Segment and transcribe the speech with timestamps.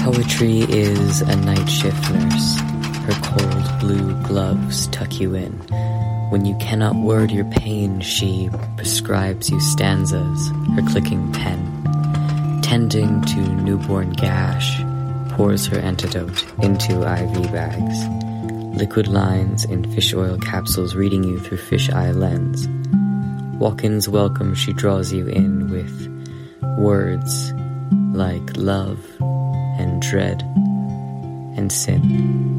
[0.00, 2.58] Poetry is a night shift nurse.
[3.04, 5.52] Her cold blue gloves tuck you in.
[6.30, 11.71] When you cannot word your pain, she prescribes you stanzas, her clicking pen.
[12.72, 14.80] Tending to newborn gash,
[15.32, 18.06] pours her antidote into IV bags.
[18.78, 22.66] Liquid lines in fish oil capsules reading you through fish eye lens.
[23.60, 26.08] Walk-ins welcome, she draws you in with
[26.78, 27.52] words
[28.14, 32.51] like love and dread and sin.